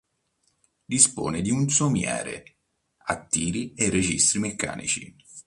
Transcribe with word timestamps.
Dispone 0.83 1.41
di 1.43 1.51
un 1.51 1.69
somiere 1.69 2.55
a 3.05 3.23
tiro 3.23 3.69
e 3.75 3.91
registri 3.91 4.39
meccanici. 4.39 5.15